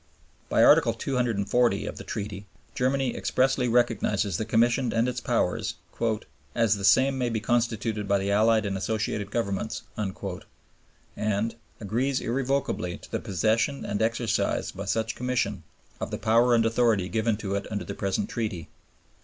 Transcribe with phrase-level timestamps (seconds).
[0.49, 5.75] By Article 240 of the Treaty Germany expressly recognizes the Commission and its powers
[6.55, 10.15] "as the same may be constituted by the Allied and Associated Governments," and
[11.79, 15.61] "agrees irrevocably to the possession and exercise by such Commission
[15.99, 18.69] of the power and authority given to it under the present Treaty."